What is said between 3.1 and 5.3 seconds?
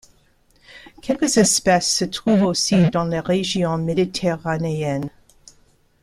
région méditerranéenne.